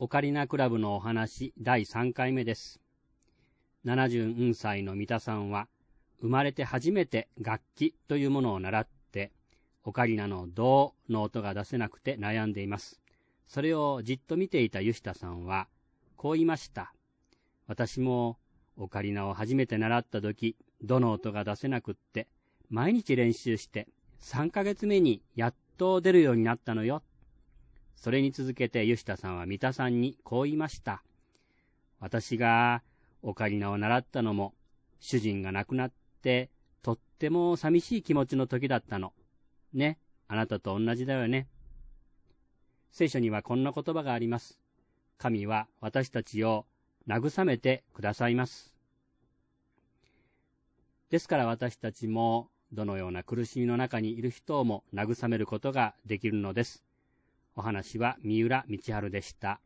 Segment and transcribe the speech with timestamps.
[0.00, 2.80] オカリナクラブのお話第3回目です。
[3.84, 5.68] 70歳の三田さんは、
[6.20, 9.30] 生まれて初めて楽器というものを習って、
[9.84, 13.00] オカリナの銅の音が出せなくて悩んでいます。
[13.46, 15.68] それをじっと見ていたユシタさんは、
[16.16, 16.92] こう言いました。
[17.68, 18.36] 私も
[18.76, 22.26] オカリナを初めて習った時、どの音が出せなくって、
[22.68, 23.86] 毎日練習して、
[24.22, 27.04] 3ヶ月目にやっと出るようになったのよ。
[27.96, 31.02] それに続けてユシタさんは三田さんにこう言いました。
[32.00, 32.82] 私が
[33.22, 34.54] オカリナを習ったのも、
[35.00, 36.50] 主人が亡くなって、
[36.82, 39.12] とっても寂しい気持ちの時だったの。
[39.72, 39.98] ね、
[40.28, 41.48] あなたと同じだよね。
[42.92, 44.60] 聖書にはこんな言葉があります。
[45.16, 46.66] 神は私たちを
[47.08, 48.74] 慰めてくださいます。
[51.10, 56.84] ですから私たちもどのような苦しみの中にいる人をも慰めることができるのです。
[57.56, 59.60] お話は三浦道春でした。